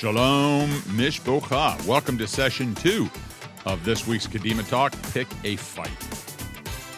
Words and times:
Shalom 0.00 0.70
Mishpachah. 0.96 1.86
Welcome 1.86 2.16
to 2.16 2.26
session 2.26 2.74
two 2.74 3.10
of 3.66 3.84
this 3.84 4.06
week's 4.06 4.26
Kadima 4.26 4.66
Talk. 4.66 4.94
Pick 5.12 5.28
a 5.44 5.56
fight. 5.56 5.90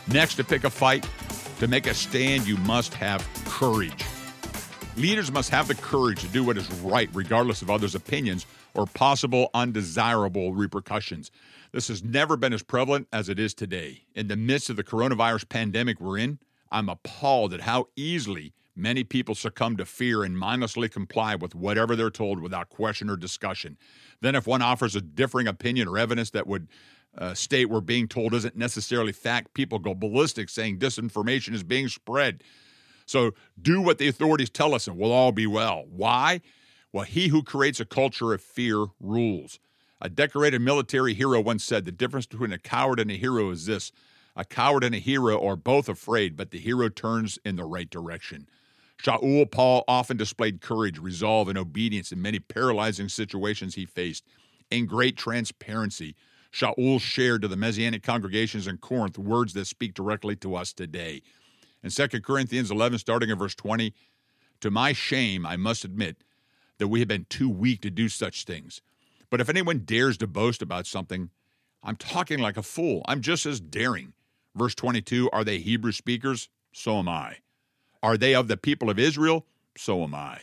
Next, 0.06 0.36
to 0.36 0.44
pick 0.44 0.62
a 0.62 0.70
fight, 0.70 1.04
to 1.58 1.66
make 1.66 1.88
a 1.88 1.94
stand, 1.94 2.46
you 2.46 2.56
must 2.58 2.94
have 2.94 3.28
courage. 3.44 4.04
Leaders 4.96 5.32
must 5.32 5.50
have 5.50 5.66
the 5.66 5.74
courage 5.74 6.20
to 6.20 6.28
do 6.28 6.44
what 6.44 6.56
is 6.56 6.70
right, 6.74 7.10
regardless 7.12 7.60
of 7.60 7.70
others' 7.70 7.96
opinions 7.96 8.46
or 8.74 8.86
possible 8.86 9.50
undesirable 9.52 10.54
repercussions. 10.54 11.32
This 11.72 11.88
has 11.88 12.04
never 12.04 12.36
been 12.36 12.52
as 12.52 12.62
prevalent 12.62 13.08
as 13.12 13.28
it 13.28 13.40
is 13.40 13.52
today. 13.52 14.04
In 14.14 14.28
the 14.28 14.36
midst 14.36 14.70
of 14.70 14.76
the 14.76 14.84
coronavirus 14.84 15.48
pandemic 15.48 16.00
we're 16.00 16.18
in, 16.18 16.38
I'm 16.70 16.88
appalled 16.88 17.52
at 17.52 17.62
how 17.62 17.88
easily 17.96 18.52
many 18.74 19.04
people 19.04 19.34
succumb 19.34 19.76
to 19.76 19.84
fear 19.84 20.22
and 20.22 20.38
mindlessly 20.38 20.88
comply 20.88 21.34
with 21.34 21.54
whatever 21.54 21.94
they're 21.94 22.10
told 22.10 22.40
without 22.40 22.68
question 22.68 23.10
or 23.10 23.16
discussion. 23.16 23.76
Then, 24.20 24.34
if 24.34 24.46
one 24.46 24.62
offers 24.62 24.96
a 24.96 25.00
differing 25.00 25.46
opinion 25.46 25.88
or 25.88 25.98
evidence 25.98 26.30
that 26.30 26.46
would 26.46 26.68
uh, 27.18 27.34
state 27.34 27.68
we're 27.68 27.80
being 27.80 28.08
told 28.08 28.32
isn't 28.32 28.56
necessarily 28.56 29.12
fact, 29.12 29.52
people 29.54 29.78
go 29.78 29.94
ballistic 29.94 30.48
saying 30.48 30.78
disinformation 30.78 31.52
is 31.52 31.62
being 31.62 31.88
spread. 31.88 32.42
So, 33.06 33.32
do 33.60 33.80
what 33.80 33.98
the 33.98 34.08
authorities 34.08 34.50
tell 34.50 34.74
us 34.74 34.86
and 34.86 34.96
we'll 34.96 35.12
all 35.12 35.32
be 35.32 35.46
well. 35.46 35.84
Why? 35.88 36.40
Well, 36.92 37.04
he 37.04 37.28
who 37.28 37.42
creates 37.42 37.80
a 37.80 37.84
culture 37.84 38.32
of 38.32 38.42
fear 38.42 38.86
rules. 39.00 39.58
A 40.00 40.08
decorated 40.08 40.60
military 40.60 41.14
hero 41.14 41.40
once 41.40 41.64
said 41.64 41.84
the 41.84 41.92
difference 41.92 42.26
between 42.26 42.52
a 42.52 42.58
coward 42.58 42.98
and 42.98 43.10
a 43.10 43.14
hero 43.14 43.50
is 43.50 43.66
this 43.66 43.92
a 44.34 44.44
coward 44.44 44.82
and 44.82 44.94
a 44.94 44.98
hero 44.98 45.44
are 45.46 45.56
both 45.56 45.88
afraid, 45.88 46.36
but 46.36 46.50
the 46.50 46.58
hero 46.58 46.88
turns 46.88 47.38
in 47.44 47.56
the 47.56 47.64
right 47.64 47.88
direction. 47.88 48.48
Shaul 49.02 49.50
Paul 49.50 49.82
often 49.88 50.16
displayed 50.16 50.60
courage, 50.60 50.98
resolve, 50.98 51.48
and 51.48 51.58
obedience 51.58 52.12
in 52.12 52.22
many 52.22 52.38
paralyzing 52.38 53.08
situations 53.08 53.74
he 53.74 53.84
faced. 53.84 54.24
In 54.70 54.86
great 54.86 55.16
transparency, 55.16 56.14
Shaul 56.52 57.00
shared 57.00 57.42
to 57.42 57.48
the 57.48 57.56
Messianic 57.56 58.04
congregations 58.04 58.68
in 58.68 58.78
Corinth 58.78 59.18
words 59.18 59.54
that 59.54 59.66
speak 59.66 59.94
directly 59.94 60.36
to 60.36 60.54
us 60.54 60.72
today. 60.72 61.22
In 61.82 61.90
2 61.90 62.20
Corinthians 62.20 62.70
11, 62.70 63.00
starting 63.00 63.30
in 63.30 63.38
verse 63.38 63.56
20, 63.56 63.92
to 64.60 64.70
my 64.70 64.92
shame, 64.92 65.44
I 65.44 65.56
must 65.56 65.84
admit 65.84 66.18
that 66.78 66.86
we 66.86 67.00
have 67.00 67.08
been 67.08 67.26
too 67.28 67.48
weak 67.48 67.80
to 67.80 67.90
do 67.90 68.08
such 68.08 68.44
things. 68.44 68.82
But 69.30 69.40
if 69.40 69.48
anyone 69.48 69.80
dares 69.80 70.16
to 70.18 70.28
boast 70.28 70.62
about 70.62 70.86
something, 70.86 71.30
I'm 71.82 71.96
talking 71.96 72.38
like 72.38 72.56
a 72.56 72.62
fool. 72.62 73.02
I'm 73.08 73.20
just 73.20 73.46
as 73.46 73.60
daring. 73.60 74.12
Verse 74.54 74.76
22 74.76 75.28
Are 75.32 75.42
they 75.42 75.58
Hebrew 75.58 75.90
speakers? 75.90 76.48
So 76.72 76.98
am 76.98 77.08
I. 77.08 77.38
Are 78.02 78.16
they 78.16 78.34
of 78.34 78.48
the 78.48 78.56
people 78.56 78.90
of 78.90 78.98
Israel? 78.98 79.46
So 79.76 80.02
am 80.02 80.14
I. 80.14 80.40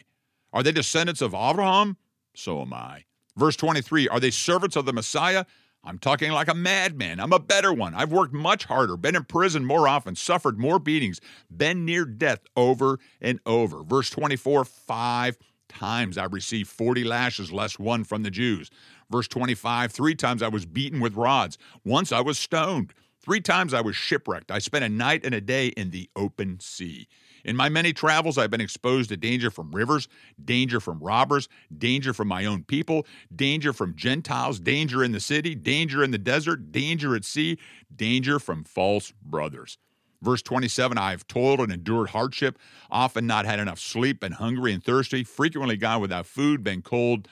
Are 0.53 0.63
they 0.63 0.71
descendants 0.71 1.21
of 1.21 1.33
Abraham? 1.33 1.97
So 2.33 2.61
am 2.61 2.73
I. 2.73 3.05
Verse 3.35 3.55
23 3.55 4.07
Are 4.07 4.19
they 4.19 4.31
servants 4.31 4.75
of 4.75 4.85
the 4.85 4.93
Messiah? 4.93 5.45
I'm 5.83 5.97
talking 5.97 6.31
like 6.31 6.49
a 6.49 6.53
madman. 6.53 7.19
I'm 7.19 7.31
a 7.31 7.39
better 7.39 7.71
one. 7.71 7.95
I've 7.95 8.11
worked 8.11 8.33
much 8.33 8.65
harder, 8.65 8.97
been 8.97 9.15
in 9.15 9.23
prison 9.23 9.63
more 9.63 9.87
often, 9.87 10.15
suffered 10.15 10.59
more 10.59 10.77
beatings, 10.77 11.21
been 11.55 11.85
near 11.85 12.03
death 12.03 12.41
over 12.57 12.99
and 13.21 13.39
over. 13.45 13.83
Verse 13.83 14.09
24 14.09 14.65
Five 14.65 15.37
times 15.69 16.17
I 16.17 16.25
received 16.25 16.69
40 16.69 17.03
lashes 17.05 17.51
less 17.51 17.79
one 17.79 18.03
from 18.03 18.23
the 18.23 18.31
Jews. 18.31 18.69
Verse 19.09 19.27
25 19.27 19.91
Three 19.91 20.15
times 20.15 20.43
I 20.43 20.49
was 20.49 20.65
beaten 20.65 20.99
with 20.99 21.15
rods. 21.15 21.57
Once 21.85 22.11
I 22.11 22.21
was 22.21 22.37
stoned. 22.37 22.93
Three 23.21 23.41
times 23.41 23.73
I 23.73 23.81
was 23.81 23.95
shipwrecked. 23.95 24.51
I 24.51 24.59
spent 24.59 24.85
a 24.85 24.89
night 24.89 25.25
and 25.25 25.35
a 25.35 25.41
day 25.41 25.67
in 25.67 25.91
the 25.91 26.09
open 26.15 26.59
sea. 26.59 27.07
In 27.43 27.55
my 27.55 27.69
many 27.69 27.93
travels, 27.93 28.37
I've 28.37 28.51
been 28.51 28.61
exposed 28.61 29.09
to 29.09 29.17
danger 29.17 29.49
from 29.49 29.71
rivers, 29.71 30.07
danger 30.43 30.79
from 30.79 30.99
robbers, 30.99 31.47
danger 31.75 32.13
from 32.13 32.27
my 32.27 32.45
own 32.45 32.63
people, 32.63 33.05
danger 33.35 33.73
from 33.73 33.95
Gentiles, 33.95 34.59
danger 34.59 35.03
in 35.03 35.11
the 35.11 35.19
city, 35.19 35.55
danger 35.55 36.03
in 36.03 36.11
the 36.11 36.17
desert, 36.17 36.71
danger 36.71 37.15
at 37.15 37.25
sea, 37.25 37.57
danger 37.95 38.39
from 38.39 38.63
false 38.63 39.13
brothers. 39.21 39.77
Verse 40.21 40.41
27 40.41 40.97
I 40.97 41.11
have 41.11 41.27
toiled 41.27 41.61
and 41.61 41.71
endured 41.71 42.09
hardship, 42.09 42.59
often 42.91 43.25
not 43.25 43.45
had 43.45 43.59
enough 43.59 43.79
sleep, 43.79 44.19
been 44.19 44.33
hungry 44.33 44.73
and 44.73 44.83
thirsty, 44.83 45.23
frequently 45.23 45.77
gone 45.77 46.01
without 46.01 46.25
food, 46.25 46.63
been 46.63 46.81
cold 46.81 47.27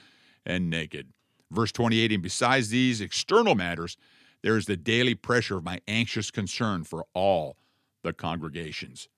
and 0.46 0.70
naked. 0.70 1.10
Verse 1.52 1.72
28 1.72 2.14
And 2.14 2.24
besides 2.24 2.70
these 2.70 3.02
external 3.02 3.56
matters, 3.56 3.98
there 4.42 4.58
is 4.58 4.66
the 4.66 4.78
daily 4.78 5.16
pressure 5.16 5.58
of 5.58 5.66
my 5.66 5.82
anxious 5.88 6.32
concern 6.32 6.84
for 6.84 7.06
all 7.14 7.58
the 8.04 8.14
congregations. 8.14 9.10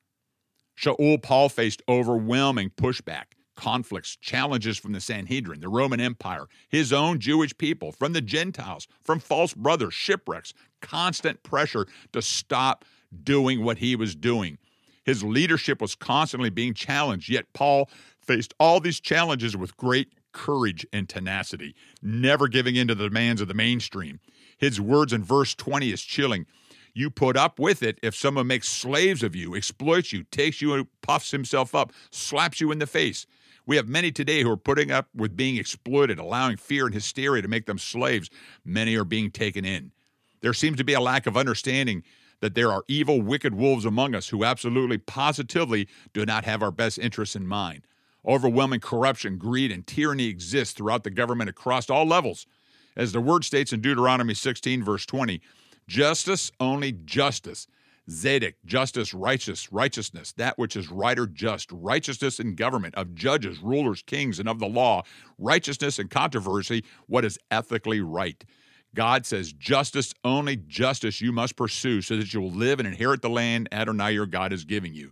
Shaul 0.79 1.21
Paul 1.21 1.49
faced 1.49 1.81
overwhelming 1.89 2.69
pushback, 2.69 3.33
conflicts, 3.57 4.15
challenges 4.15 4.77
from 4.77 4.93
the 4.93 5.01
Sanhedrin, 5.01 5.59
the 5.59 5.67
Roman 5.67 5.99
Empire, 5.99 6.45
his 6.69 6.93
own 6.93 7.19
Jewish 7.19 7.57
people, 7.57 7.91
from 7.91 8.13
the 8.13 8.21
Gentiles, 8.21 8.87
from 9.03 9.19
false 9.19 9.53
brothers, 9.53 9.93
shipwrecks, 9.93 10.53
constant 10.81 11.43
pressure 11.43 11.85
to 12.13 12.21
stop 12.21 12.85
doing 13.23 13.61
what 13.63 13.79
he 13.79 13.97
was 13.97 14.15
doing. 14.15 14.57
His 15.03 15.21
leadership 15.21 15.81
was 15.81 15.95
constantly 15.95 16.49
being 16.49 16.73
challenged, 16.73 17.27
yet 17.29 17.51
Paul 17.51 17.89
faced 18.21 18.53
all 18.57 18.79
these 18.79 19.01
challenges 19.01 19.57
with 19.57 19.75
great 19.75 20.13
courage 20.31 20.85
and 20.93 21.09
tenacity, 21.09 21.75
never 22.01 22.47
giving 22.47 22.77
in 22.77 22.87
to 22.87 22.95
the 22.95 23.09
demands 23.09 23.41
of 23.41 23.49
the 23.49 23.53
mainstream. 23.53 24.21
His 24.57 24.79
words 24.79 25.11
in 25.11 25.23
verse 25.23 25.55
20 25.55 25.91
is 25.91 26.01
chilling. 26.01 26.45
You 26.93 27.09
put 27.09 27.37
up 27.37 27.59
with 27.59 27.83
it 27.83 27.99
if 28.01 28.15
someone 28.15 28.47
makes 28.47 28.67
slaves 28.67 29.23
of 29.23 29.35
you, 29.35 29.55
exploits 29.55 30.11
you, 30.11 30.23
takes 30.31 30.61
you, 30.61 30.87
puffs 31.01 31.31
himself 31.31 31.75
up, 31.75 31.93
slaps 32.11 32.59
you 32.59 32.71
in 32.71 32.79
the 32.79 32.87
face. 32.87 33.25
We 33.65 33.75
have 33.75 33.87
many 33.87 34.11
today 34.11 34.41
who 34.41 34.51
are 34.51 34.57
putting 34.57 34.89
up 34.89 35.07
with 35.15 35.37
being 35.37 35.57
exploited, 35.57 36.17
allowing 36.17 36.57
fear 36.57 36.85
and 36.85 36.93
hysteria 36.93 37.41
to 37.41 37.47
make 37.47 37.67
them 37.67 37.77
slaves. 37.77 38.29
Many 38.65 38.95
are 38.95 39.03
being 39.03 39.29
taken 39.29 39.63
in. 39.63 39.91
There 40.41 40.53
seems 40.53 40.77
to 40.77 40.83
be 40.83 40.93
a 40.93 41.01
lack 41.01 41.27
of 41.27 41.37
understanding 41.37 42.03
that 42.39 42.55
there 42.55 42.71
are 42.71 42.83
evil, 42.87 43.21
wicked 43.21 43.53
wolves 43.53 43.85
among 43.85 44.15
us 44.15 44.29
who 44.29 44.43
absolutely, 44.43 44.97
positively 44.97 45.87
do 46.13 46.25
not 46.25 46.45
have 46.45 46.63
our 46.63 46.71
best 46.71 46.97
interests 46.97 47.35
in 47.35 47.45
mind. 47.45 47.85
Overwhelming 48.25 48.79
corruption, 48.79 49.37
greed, 49.37 49.71
and 49.71 49.85
tyranny 49.85 50.25
exist 50.25 50.77
throughout 50.77 51.03
the 51.03 51.09
government 51.09 51.49
across 51.49 51.89
all 51.89 52.05
levels. 52.05 52.45
As 52.95 53.11
the 53.11 53.21
word 53.21 53.45
states 53.45 53.71
in 53.71 53.81
Deuteronomy 53.81 54.33
16, 54.33 54.83
verse 54.83 55.05
20, 55.05 55.41
Justice, 55.89 56.51
only 56.59 56.91
justice. 56.91 57.65
Zedek, 58.07 58.53
justice, 58.63 59.11
righteous, 59.11 59.71
righteousness, 59.71 60.33
that 60.33 60.57
which 60.57 60.75
is 60.75 60.89
right 60.91 61.17
or 61.17 61.25
just, 61.25 61.71
righteousness 61.71 62.39
in 62.39 62.53
government, 62.53 62.93
of 62.95 63.15
judges, 63.15 63.59
rulers, 63.59 64.03
kings, 64.03 64.39
and 64.39 64.47
of 64.47 64.59
the 64.59 64.67
law, 64.67 65.01
righteousness 65.39 65.97
and 65.97 66.09
controversy, 66.09 66.83
what 67.07 67.25
is 67.25 67.39
ethically 67.49 68.01
right. 68.01 68.43
God 68.93 69.25
says, 69.25 69.51
justice, 69.53 70.13
only 70.23 70.57
justice 70.57 71.21
you 71.21 71.31
must 71.31 71.55
pursue 71.55 72.01
so 72.01 72.17
that 72.17 72.33
you 72.33 72.41
will 72.41 72.51
live 72.51 72.79
and 72.79 72.87
inherit 72.87 73.23
the 73.23 73.29
land 73.29 73.67
Adonai 73.71 74.13
your 74.13 74.27
God 74.27 74.53
is 74.53 74.65
giving 74.65 74.93
you. 74.93 75.11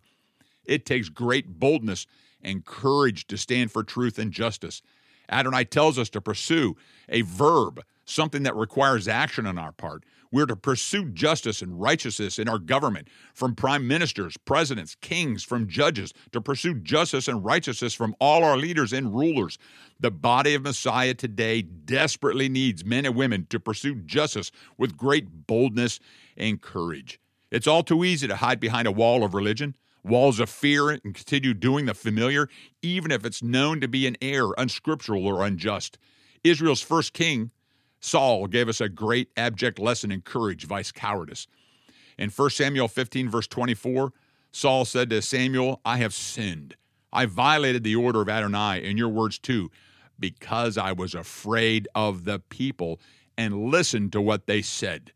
It 0.66 0.85
takes 0.85 1.09
great 1.09 1.59
boldness 1.59 2.05
and 2.43 2.66
courage 2.66 3.25
to 3.27 3.37
stand 3.37 3.71
for 3.71 3.83
truth 3.83 4.19
and 4.19 4.31
justice. 4.31 4.83
Adonai 5.29 5.66
tells 5.66 5.97
us 5.97 6.09
to 6.11 6.21
pursue 6.21 6.77
a 7.09 7.21
verb, 7.21 7.83
something 8.05 8.43
that 8.43 8.55
requires 8.55 9.07
action 9.07 9.45
on 9.45 9.57
our 9.57 9.71
part. 9.71 10.03
We're 10.31 10.45
to 10.45 10.55
pursue 10.55 11.05
justice 11.09 11.61
and 11.61 11.79
righteousness 11.79 12.39
in 12.39 12.49
our 12.49 12.59
government, 12.59 13.07
from 13.33 13.55
prime 13.55 13.88
ministers, 13.88 14.35
presidents, 14.38 14.95
kings, 15.01 15.43
from 15.43 15.67
judges, 15.67 16.13
to 16.31 16.41
pursue 16.41 16.75
justice 16.75 17.27
and 17.27 17.43
righteousness 17.43 17.93
from 17.93 18.15
all 18.19 18.43
our 18.43 18.57
leaders 18.57 18.93
and 18.93 19.13
rulers. 19.13 19.57
The 19.99 20.11
body 20.11 20.53
of 20.53 20.63
Messiah 20.63 21.13
today 21.13 21.61
desperately 21.61 22.49
needs 22.49 22.85
men 22.85 23.05
and 23.05 23.16
women 23.16 23.47
to 23.49 23.59
pursue 23.59 23.95
justice 23.95 24.51
with 24.77 24.97
great 24.97 25.47
boldness 25.47 25.99
and 26.35 26.61
courage. 26.61 27.19
It's 27.49 27.67
all 27.67 27.83
too 27.83 28.03
easy 28.03 28.27
to 28.27 28.35
hide 28.35 28.59
behind 28.59 28.87
a 28.87 28.91
wall 28.91 29.23
of 29.23 29.33
religion, 29.33 29.75
walls 30.03 30.39
of 30.39 30.49
fear, 30.49 30.89
and 30.89 31.01
continue 31.01 31.53
doing 31.53 31.85
the 31.85 31.93
familiar, 31.93 32.49
even 32.81 33.11
if 33.11 33.25
it's 33.25 33.41
known 33.41 33.79
to 33.81 33.87
be 33.87 34.05
an 34.07 34.17
error, 34.22 34.53
unscriptural, 34.57 35.25
or 35.25 35.46
unjust. 35.46 35.97
Israel's 36.43 36.81
first 36.81 37.13
king 37.13 37.52
Saul 37.99 38.47
gave 38.47 38.70
us 38.70 38.82
a 38.82 38.90
great 38.90 39.29
abject 39.35 39.79
lesson 39.79 40.11
in 40.11 40.22
courage, 40.22 40.66
vice 40.66 40.91
cowardice. 40.91 41.47
In 42.17 42.29
1 42.29 42.49
Samuel 42.49 42.88
15, 42.88 43.29
verse 43.29 43.47
24, 43.47 44.11
Saul 44.52 44.85
said 44.85 45.09
to 45.09 45.22
Samuel, 45.22 45.82
I 45.85 45.97
have 45.97 46.14
sinned. 46.14 46.76
I 47.11 47.26
violated 47.26 47.84
the 47.84 47.96
order 47.96 48.22
of 48.22 48.29
Adonai, 48.29 48.84
in 48.84 48.97
your 48.97 49.09
words 49.09 49.40
too, 49.40 49.72
because 50.20 50.78
I 50.78 50.91
was 50.91 51.14
afraid 51.14 51.88
of 51.96 52.26
the 52.26 52.40
people 52.40 52.99
and 53.38 53.70
listened 53.70 54.11
to 54.14 54.22
what 54.22 54.47
they 54.47 54.61
said. 54.61 55.11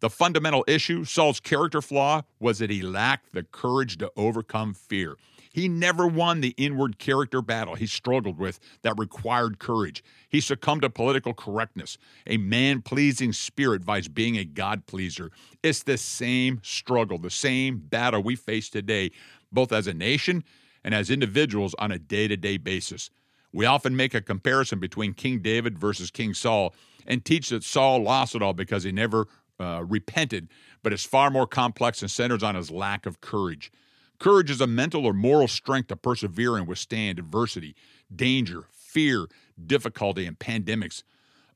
The 0.00 0.10
fundamental 0.10 0.64
issue, 0.68 1.04
Saul's 1.04 1.40
character 1.40 1.82
flaw, 1.82 2.22
was 2.38 2.58
that 2.58 2.70
he 2.70 2.82
lacked 2.82 3.32
the 3.32 3.42
courage 3.42 3.98
to 3.98 4.12
overcome 4.16 4.74
fear. 4.74 5.16
He 5.56 5.68
never 5.68 6.06
won 6.06 6.42
the 6.42 6.54
inward 6.58 6.98
character 6.98 7.40
battle 7.40 7.76
he 7.76 7.86
struggled 7.86 8.36
with 8.36 8.60
that 8.82 8.98
required 8.98 9.58
courage. 9.58 10.04
He 10.28 10.38
succumbed 10.42 10.82
to 10.82 10.90
political 10.90 11.32
correctness, 11.32 11.96
a 12.26 12.36
man 12.36 12.82
pleasing 12.82 13.32
spirit 13.32 13.82
vice 13.82 14.06
being 14.06 14.36
a 14.36 14.44
God 14.44 14.84
pleaser. 14.84 15.30
It's 15.62 15.82
the 15.82 15.96
same 15.96 16.60
struggle, 16.62 17.16
the 17.16 17.30
same 17.30 17.78
battle 17.78 18.22
we 18.22 18.36
face 18.36 18.68
today, 18.68 19.12
both 19.50 19.72
as 19.72 19.86
a 19.86 19.94
nation 19.94 20.44
and 20.84 20.94
as 20.94 21.08
individuals 21.08 21.74
on 21.78 21.90
a 21.90 21.98
day 21.98 22.28
to 22.28 22.36
day 22.36 22.58
basis. 22.58 23.08
We 23.50 23.64
often 23.64 23.96
make 23.96 24.12
a 24.12 24.20
comparison 24.20 24.78
between 24.78 25.14
King 25.14 25.38
David 25.38 25.78
versus 25.78 26.10
King 26.10 26.34
Saul 26.34 26.74
and 27.06 27.24
teach 27.24 27.48
that 27.48 27.64
Saul 27.64 28.02
lost 28.02 28.34
it 28.34 28.42
all 28.42 28.52
because 28.52 28.84
he 28.84 28.92
never 28.92 29.26
uh, 29.58 29.82
repented, 29.88 30.50
but 30.82 30.92
it's 30.92 31.06
far 31.06 31.30
more 31.30 31.46
complex 31.46 32.02
and 32.02 32.10
centers 32.10 32.42
on 32.42 32.56
his 32.56 32.70
lack 32.70 33.06
of 33.06 33.22
courage. 33.22 33.72
Courage 34.18 34.50
is 34.50 34.60
a 34.60 34.66
mental 34.66 35.04
or 35.04 35.12
moral 35.12 35.48
strength 35.48 35.88
to 35.88 35.96
persevere 35.96 36.56
and 36.56 36.66
withstand 36.66 37.18
adversity, 37.18 37.74
danger, 38.14 38.64
fear, 38.72 39.26
difficulty, 39.66 40.26
and 40.26 40.38
pandemics. 40.38 41.02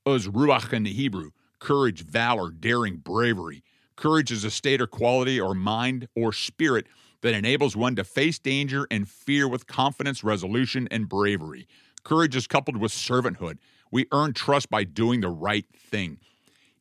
Oz 0.05 0.27
ruach 0.27 0.73
in 0.73 0.83
the 0.83 0.93
Hebrew, 0.93 1.31
courage, 1.59 2.05
valor, 2.05 2.51
daring, 2.51 2.97
bravery. 2.97 3.63
Courage 3.97 4.31
is 4.31 4.45
a 4.45 4.51
state 4.51 4.81
or 4.81 4.87
quality 4.87 5.41
or 5.41 5.55
mind 5.55 6.09
or 6.15 6.33
spirit 6.33 6.87
that 7.23 7.35
enables 7.35 7.77
one 7.77 7.97
to 7.97 8.05
face 8.05 8.39
danger 8.39 8.87
and 8.91 9.09
fear 9.09 9.47
with 9.47 9.67
confidence, 9.67 10.25
resolution, 10.25 10.89
and 10.91 11.09
bravery. 11.09 11.67
Courage 12.03 12.35
is 12.35 12.47
coupled 12.47 12.79
with 12.79 12.93
servanthood. 12.93 13.59
We 13.91 14.07
earn 14.13 14.33
trust 14.33 14.71
by 14.71 14.85
doing 14.85 15.21
the 15.21 15.29
right 15.29 15.67
thing. 15.77 16.19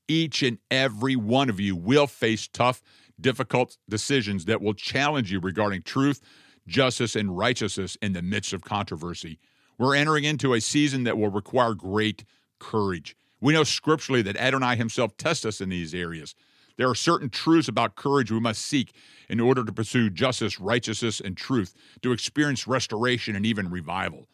Each 0.08 0.42
and 0.42 0.58
every 0.72 1.16
one 1.16 1.50
of 1.50 1.60
you 1.60 1.76
will 1.76 2.08
face 2.08 2.48
tough, 2.48 2.82
difficult 3.22 3.78
decisions 3.88 4.46
that 4.46 4.62
will 4.62 4.74
challenge 4.74 5.32
you 5.32 5.40
regarding 5.40 5.82
truth, 5.82 6.22
justice, 6.68 7.16
and 7.16 7.38
righteousness 7.38 7.98
in 8.02 8.14
the 8.14 8.22
midst 8.22 8.54
of 8.54 8.64
controversy. 8.64 9.40
We're 9.78 9.96
entering 9.96 10.26
into 10.26 10.54
a 10.54 10.62
season 10.62 11.04
that 11.06 11.18
will 11.18 11.30
require 11.30 11.74
great 11.74 12.26
courage. 12.60 13.16
We 13.42 13.54
know 13.54 13.64
scripturally 13.64 14.22
that 14.24 14.38
Adonai 14.38 14.76
himself 14.76 15.16
tests 15.18 15.46
us 15.46 15.62
in 15.62 15.70
these 15.70 15.96
areas. 15.96 16.36
There 16.78 16.90
are 16.90 16.96
certain 16.96 17.30
truths 17.30 17.68
about 17.68 17.96
courage 17.96 18.32
we 18.32 18.40
must 18.40 18.62
seek 18.62 18.94
in 19.28 19.40
order 19.40 19.64
to 19.64 19.72
pursue 19.72 20.10
justice, 20.10 20.60
righteousness, 20.60 21.20
and 21.20 21.36
truth, 21.36 21.74
to 22.02 22.12
experience 22.12 22.68
restoration 22.68 23.36
and 23.36 23.46
even 23.46 23.70
revival. 23.70 24.28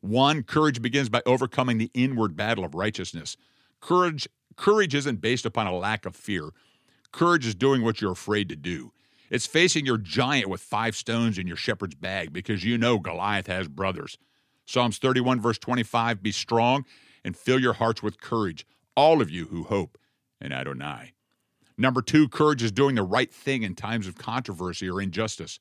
One, 0.00 0.42
courage 0.42 0.80
begins 0.80 1.08
by 1.08 1.22
overcoming 1.26 1.78
the 1.78 1.90
inward 1.92 2.36
battle 2.36 2.64
of 2.64 2.74
righteousness. 2.74 3.36
Courage, 3.80 4.28
courage 4.56 4.94
isn't 4.94 5.20
based 5.20 5.44
upon 5.44 5.66
a 5.66 5.76
lack 5.76 6.06
of 6.06 6.16
fear. 6.16 6.50
Courage 7.12 7.46
is 7.46 7.54
doing 7.54 7.82
what 7.82 8.00
you're 8.00 8.12
afraid 8.12 8.48
to 8.48 8.56
do. 8.56 8.92
It's 9.30 9.46
facing 9.46 9.86
your 9.86 9.98
giant 9.98 10.48
with 10.48 10.60
five 10.60 10.96
stones 10.96 11.38
in 11.38 11.46
your 11.46 11.56
shepherd's 11.56 11.94
bag 11.94 12.32
because 12.32 12.64
you 12.64 12.76
know 12.78 12.98
Goliath 12.98 13.46
has 13.46 13.68
brothers. 13.68 14.18
Psalms 14.66 14.98
31, 14.98 15.40
verse 15.40 15.58
25 15.58 16.22
Be 16.22 16.32
strong 16.32 16.84
and 17.24 17.36
fill 17.36 17.60
your 17.60 17.74
hearts 17.74 18.02
with 18.02 18.20
courage, 18.20 18.66
all 18.96 19.20
of 19.20 19.30
you 19.30 19.46
who 19.46 19.64
hope 19.64 19.98
in 20.40 20.52
Adonai. 20.52 21.12
Number 21.76 22.02
two, 22.02 22.28
courage 22.28 22.62
is 22.62 22.72
doing 22.72 22.94
the 22.94 23.02
right 23.02 23.32
thing 23.32 23.62
in 23.62 23.74
times 23.74 24.06
of 24.06 24.16
controversy 24.16 24.88
or 24.88 25.00
injustice. 25.00 25.58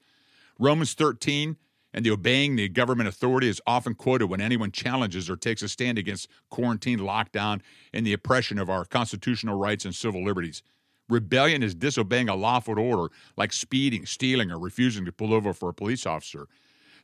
Romans 0.60 0.94
13 0.94 1.56
and 1.94 2.06
the 2.06 2.12
obeying 2.12 2.56
the 2.56 2.70
government 2.70 3.10
authority 3.10 3.48
is 3.48 3.62
often 3.66 3.96
quoted 3.96 4.28
when 4.28 4.42
anyone 4.42 4.72
challenges 4.72 5.30
or 5.30 5.36
takes 5.36 5.62
a 5.62 5.70
stand 5.70 5.98
against 5.98 6.28
quarantine, 6.50 7.00
lockdown, 7.00 7.62
and 7.94 8.06
the 8.06 8.14
oppression 8.14 8.60
of 8.60 8.70
our 8.70 8.86
constitutional 8.86 9.58
rights 9.58 9.86
and 9.86 9.96
civil 9.96 10.24
liberties. 10.24 10.62
Rebellion 11.10 11.64
is 11.64 11.74
disobeying 11.74 12.30
a 12.30 12.36
lawful 12.36 12.80
order, 12.80 13.14
like 13.36 13.52
speeding, 13.52 14.06
stealing, 14.06 14.52
or 14.52 14.60
refusing 14.60 15.06
to 15.06 15.12
pull 15.12 15.34
over 15.34 15.54
for 15.54 15.70
a 15.70 15.74
police 15.74 16.06
officer. 16.06 16.48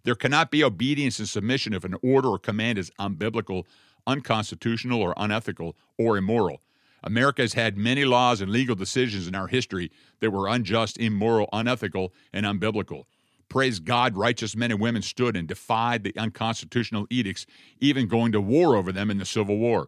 There 0.03 0.15
cannot 0.15 0.51
be 0.51 0.63
obedience 0.63 1.17
and 1.17 1.27
submission 1.27 1.73
if 1.73 1.83
an 1.83 1.95
order 2.03 2.29
or 2.29 2.39
command 2.39 2.77
is 2.77 2.91
unbiblical, 2.99 3.63
unconstitutional, 4.05 5.01
or 5.01 5.15
unethical, 5.17 5.75
or 5.97 6.17
immoral. 6.17 6.61
America 7.03 7.41
has 7.41 7.53
had 7.53 7.77
many 7.77 8.05
laws 8.05 8.41
and 8.41 8.51
legal 8.51 8.75
decisions 8.75 9.27
in 9.27 9.35
our 9.35 9.47
history 9.47 9.91
that 10.19 10.31
were 10.31 10.47
unjust, 10.47 10.97
immoral, 10.99 11.49
unethical, 11.51 12.13
and 12.31 12.45
unbiblical. 12.45 13.05
Praise 13.49 13.79
God, 13.79 14.17
righteous 14.17 14.55
men 14.55 14.71
and 14.71 14.79
women 14.79 15.01
stood 15.01 15.35
and 15.35 15.47
defied 15.47 16.03
the 16.03 16.15
unconstitutional 16.17 17.05
edicts, 17.09 17.45
even 17.79 18.07
going 18.07 18.31
to 18.31 18.41
war 18.41 18.75
over 18.75 18.91
them 18.91 19.11
in 19.11 19.17
the 19.17 19.25
Civil 19.25 19.57
War. 19.57 19.87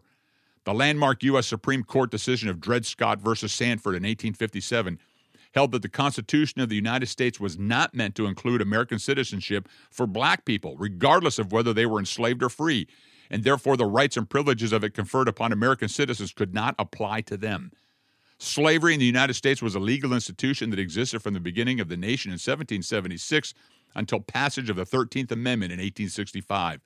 The 0.68 0.74
landmark 0.74 1.22
U.S. 1.22 1.46
Supreme 1.46 1.82
Court 1.82 2.10
decision 2.10 2.50
of 2.50 2.60
Dred 2.60 2.84
Scott 2.84 3.22
versus 3.22 3.54
Sandford 3.54 3.94
in 3.94 4.02
1857 4.02 4.98
held 5.54 5.72
that 5.72 5.80
the 5.80 5.88
Constitution 5.88 6.60
of 6.60 6.68
the 6.68 6.76
United 6.76 7.06
States 7.06 7.40
was 7.40 7.58
not 7.58 7.94
meant 7.94 8.14
to 8.16 8.26
include 8.26 8.60
American 8.60 8.98
citizenship 8.98 9.66
for 9.90 10.06
black 10.06 10.44
people, 10.44 10.76
regardless 10.76 11.38
of 11.38 11.52
whether 11.52 11.72
they 11.72 11.86
were 11.86 11.98
enslaved 11.98 12.42
or 12.42 12.50
free, 12.50 12.86
and 13.30 13.44
therefore 13.44 13.78
the 13.78 13.86
rights 13.86 14.18
and 14.18 14.28
privileges 14.28 14.74
of 14.74 14.84
it 14.84 14.92
conferred 14.92 15.26
upon 15.26 15.52
American 15.52 15.88
citizens 15.88 16.34
could 16.34 16.52
not 16.52 16.74
apply 16.78 17.22
to 17.22 17.38
them. 17.38 17.72
Slavery 18.36 18.92
in 18.92 19.00
the 19.00 19.06
United 19.06 19.32
States 19.32 19.62
was 19.62 19.74
a 19.74 19.80
legal 19.80 20.12
institution 20.12 20.68
that 20.68 20.78
existed 20.78 21.22
from 21.22 21.32
the 21.32 21.40
beginning 21.40 21.80
of 21.80 21.88
the 21.88 21.96
nation 21.96 22.28
in 22.28 22.34
1776 22.34 23.54
until 23.94 24.20
passage 24.20 24.68
of 24.68 24.76
the 24.76 24.84
13th 24.84 25.32
Amendment 25.32 25.72
in 25.72 25.78
1865. 25.78 26.82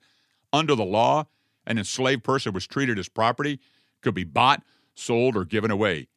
Under 0.53 0.73
the 0.73 0.85
law, 0.85 1.25
an 1.65 1.77
enslaved 1.77 2.23
person 2.23 2.53
was 2.53 2.67
treated 2.67 2.99
as 2.99 3.09
property, 3.09 3.59
could 4.01 4.13
be 4.13 4.23
bought, 4.23 4.63
sold, 4.95 5.35
or 5.35 5.45
given 5.45 5.71
away. 5.71 6.07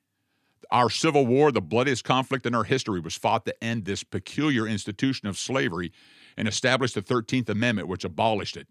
Our 0.70 0.90
Civil 0.90 1.26
War, 1.26 1.52
the 1.52 1.60
bloodiest 1.60 2.04
conflict 2.04 2.44
in 2.44 2.54
our 2.54 2.64
history, 2.64 3.00
was 3.00 3.14
fought 3.14 3.46
to 3.46 3.64
end 3.64 3.84
this 3.84 4.02
peculiar 4.02 4.66
institution 4.66 5.28
of 5.28 5.38
slavery 5.38 5.92
and 6.36 6.48
establish 6.48 6.92
the 6.92 7.02
13th 7.02 7.48
Amendment, 7.48 7.88
which 7.88 8.04
abolished 8.04 8.56
it. 8.56 8.66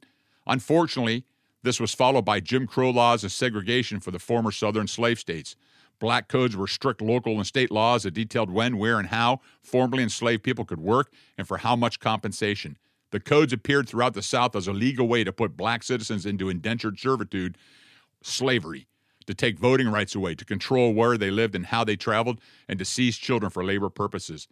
Unfortunately, 0.45 1.25
this 1.63 1.79
was 1.79 1.93
followed 1.93 2.25
by 2.25 2.39
Jim 2.39 2.67
Crow 2.67 2.91
laws 2.91 3.23
and 3.23 3.31
segregation 3.31 3.99
for 3.99 4.11
the 4.11 4.19
former 4.19 4.51
Southern 4.51 4.87
slave 4.87 5.19
states. 5.19 5.55
Black 5.99 6.27
codes 6.27 6.55
were 6.55 6.67
strict 6.67 7.01
local 7.01 7.37
and 7.37 7.47
state 7.47 7.71
laws 7.71 8.03
that 8.03 8.13
detailed 8.13 8.51
when, 8.51 8.77
where, 8.77 8.99
and 8.99 9.07
how 9.07 9.39
formerly 9.63 10.03
enslaved 10.03 10.43
people 10.43 10.65
could 10.65 10.79
work 10.79 11.11
and 11.37 11.47
for 11.47 11.57
how 11.57 11.75
much 11.75 11.99
compensation. 11.99 12.77
The 13.11 13.19
codes 13.19 13.53
appeared 13.53 13.87
throughout 13.87 14.13
the 14.13 14.21
South 14.21 14.55
as 14.55 14.67
a 14.67 14.73
legal 14.73 15.07
way 15.07 15.23
to 15.23 15.31
put 15.31 15.57
black 15.57 15.83
citizens 15.83 16.25
into 16.25 16.49
indentured 16.49 16.99
servitude, 16.99 17.57
slavery, 18.21 18.87
to 19.27 19.33
take 19.33 19.57
voting 19.59 19.89
rights 19.89 20.15
away, 20.15 20.35
to 20.35 20.45
control 20.45 20.93
where 20.93 21.17
they 21.17 21.31
lived 21.31 21.55
and 21.55 21.67
how 21.67 21.83
they 21.83 21.95
traveled, 21.95 22.39
and 22.67 22.79
to 22.79 22.85
seize 22.85 23.17
children 23.17 23.49
for 23.49 23.63
labor 23.63 23.89
purposes. 23.89 24.47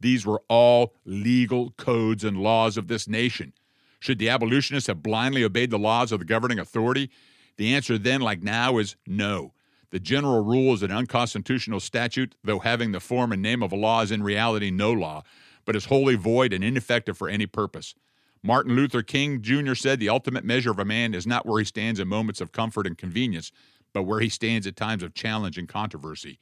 These 0.00 0.26
were 0.26 0.42
all 0.48 0.94
legal 1.04 1.70
codes 1.72 2.24
and 2.24 2.36
laws 2.36 2.76
of 2.76 2.88
this 2.88 3.08
nation. 3.08 3.52
Should 4.00 4.18
the 4.18 4.28
abolitionists 4.28 4.88
have 4.88 5.02
blindly 5.02 5.44
obeyed 5.44 5.70
the 5.70 5.78
laws 5.78 6.12
of 6.12 6.18
the 6.18 6.26
governing 6.26 6.58
authority? 6.58 7.10
The 7.56 7.74
answer 7.74 7.96
then, 7.96 8.20
like 8.20 8.42
now, 8.42 8.78
is 8.78 8.96
no. 9.06 9.54
The 9.90 10.00
general 10.00 10.44
rule 10.44 10.74
is 10.74 10.82
an 10.82 10.90
unconstitutional 10.90 11.80
statute, 11.80 12.34
though 12.42 12.58
having 12.58 12.92
the 12.92 13.00
form 13.00 13.32
and 13.32 13.40
name 13.40 13.62
of 13.62 13.72
a 13.72 13.76
law 13.76 14.02
is 14.02 14.10
in 14.10 14.22
reality 14.22 14.70
no 14.70 14.92
law, 14.92 15.22
but 15.64 15.76
is 15.76 15.86
wholly 15.86 16.14
void 16.14 16.52
and 16.52 16.64
ineffective 16.64 17.16
for 17.16 17.28
any 17.28 17.46
purpose. 17.46 17.94
Martin 18.42 18.76
Luther 18.76 19.02
King 19.02 19.40
Jr. 19.40 19.74
said 19.74 19.98
the 19.98 20.08
ultimate 20.08 20.44
measure 20.44 20.70
of 20.70 20.78
a 20.78 20.84
man 20.84 21.14
is 21.14 21.26
not 21.26 21.46
where 21.46 21.58
he 21.58 21.64
stands 21.64 21.98
in 21.98 22.08
moments 22.08 22.40
of 22.40 22.52
comfort 22.52 22.86
and 22.86 22.98
convenience, 22.98 23.50
but 23.92 24.02
where 24.02 24.20
he 24.20 24.28
stands 24.28 24.66
at 24.66 24.76
times 24.76 25.02
of 25.02 25.14
challenge 25.14 25.56
and 25.56 25.68
controversy. 25.68 26.38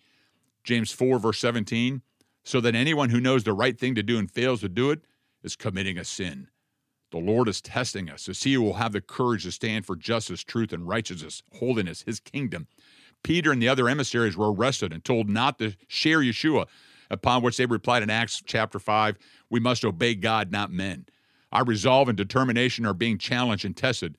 James 0.64 0.90
4, 0.90 1.18
verse 1.18 1.38
17, 1.38 2.02
so 2.44 2.60
that 2.60 2.74
anyone 2.74 3.10
who 3.10 3.20
knows 3.20 3.44
the 3.44 3.52
right 3.52 3.78
thing 3.78 3.94
to 3.94 4.02
do 4.02 4.18
and 4.18 4.30
fails 4.30 4.60
to 4.60 4.68
do 4.68 4.90
it 4.90 5.02
is 5.42 5.54
committing 5.54 5.98
a 5.98 6.04
sin. 6.04 6.48
The 7.12 7.18
Lord 7.18 7.48
is 7.48 7.60
testing 7.60 8.08
us 8.10 8.24
to 8.24 8.34
see 8.34 8.54
who 8.54 8.62
will 8.62 8.74
have 8.74 8.92
the 8.92 9.00
courage 9.00 9.44
to 9.44 9.52
stand 9.52 9.86
for 9.86 9.94
justice, 9.94 10.42
truth, 10.42 10.72
and 10.72 10.88
righteousness, 10.88 11.42
holiness, 11.52 12.02
his 12.02 12.20
kingdom, 12.20 12.66
Peter 13.22 13.52
and 13.52 13.62
the 13.62 13.68
other 13.68 13.88
emissaries 13.88 14.36
were 14.36 14.52
arrested 14.52 14.92
and 14.92 15.04
told 15.04 15.28
not 15.28 15.58
to 15.58 15.74
share 15.86 16.20
Yeshua, 16.20 16.66
upon 17.12 17.42
which 17.42 17.56
they 17.56 17.66
replied 17.66 18.02
in 18.02 18.10
Acts 18.10 18.42
chapter 18.44 18.78
5, 18.78 19.16
We 19.50 19.60
must 19.60 19.84
obey 19.84 20.14
God, 20.14 20.50
not 20.50 20.72
men. 20.72 21.06
Our 21.52 21.64
resolve 21.64 22.08
and 22.08 22.16
determination 22.16 22.84
are 22.86 22.94
being 22.94 23.18
challenged 23.18 23.64
and 23.64 23.76
tested. 23.76 24.16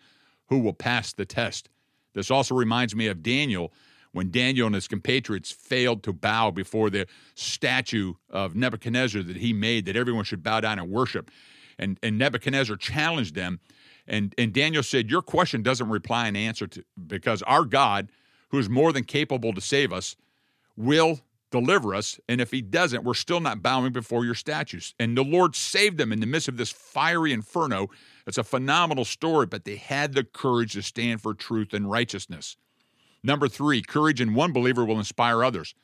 Who 0.47 0.59
will 0.59 0.73
pass 0.73 1.11
the 1.11 1.25
test? 1.25 1.69
This 2.13 2.31
also 2.31 2.55
reminds 2.55 2.95
me 2.95 3.07
of 3.07 3.23
Daniel 3.23 3.73
when 4.11 4.29
Daniel 4.29 4.67
and 4.67 4.75
his 4.75 4.87
compatriots 4.87 5.51
failed 5.51 6.03
to 6.03 6.13
bow 6.13 6.51
before 6.51 6.91
the 6.91 7.07
statue 7.33 8.13
of 8.29 8.55
Nebuchadnezzar 8.55 9.23
that 9.23 9.37
he 9.37 9.51
made, 9.51 9.85
that 9.85 9.95
everyone 9.95 10.23
should 10.23 10.43
bow 10.43 10.59
down 10.59 10.77
and 10.77 10.91
worship. 10.91 11.31
And, 11.79 11.99
and 12.03 12.19
Nebuchadnezzar 12.19 12.75
challenged 12.75 13.33
them. 13.33 13.59
And, 14.07 14.35
and 14.37 14.53
Daniel 14.53 14.83
said, 14.83 15.09
Your 15.09 15.23
question 15.23 15.63
doesn't 15.63 15.89
reply 15.89 16.27
an 16.27 16.35
answer 16.35 16.67
to, 16.67 16.83
because 17.07 17.41
our 17.43 17.65
God 17.65 18.09
who 18.53 18.59
is 18.59 18.69
more 18.69 18.93
than 18.93 19.03
capable 19.03 19.51
to 19.51 19.59
save 19.59 19.91
us, 19.91 20.15
will 20.77 21.19
deliver 21.53 21.93
us. 21.93 22.19
And 22.27 22.41
if 22.41 22.49
he 22.49 22.61
doesn't, 22.61 23.03
we're 23.03 23.13
still 23.13 23.39
not 23.39 23.61
bowing 23.61 23.93
before 23.93 24.25
your 24.25 24.33
statues. 24.33 24.95
And 24.99 25.15
the 25.15 25.23
Lord 25.23 25.55
saved 25.55 25.99
them 25.99 26.11
in 26.11 26.19
the 26.19 26.25
midst 26.25 26.47
of 26.47 26.57
this 26.57 26.71
fiery 26.71 27.31
inferno. 27.31 27.89
It's 28.25 28.39
a 28.39 28.43
phenomenal 28.43 29.05
story, 29.05 29.45
but 29.45 29.63
they 29.63 29.75
had 29.75 30.13
the 30.13 30.23
courage 30.23 30.73
to 30.73 30.81
stand 30.81 31.21
for 31.21 31.35
truth 31.35 31.71
and 31.71 31.89
righteousness. 31.91 32.57
Number 33.23 33.47
three, 33.47 33.83
courage 33.83 34.19
in 34.19 34.33
one 34.33 34.51
believer 34.51 34.83
will 34.83 34.97
inspire 34.97 35.43
others. 35.43 35.75